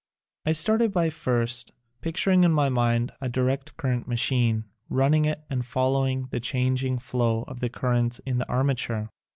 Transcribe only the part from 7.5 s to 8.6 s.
the currents in the